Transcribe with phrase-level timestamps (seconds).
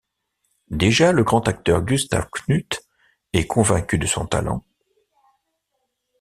[0.71, 2.81] Déjà, le grand acteur Gustav Knuth
[3.33, 4.65] est convaincu de son talent.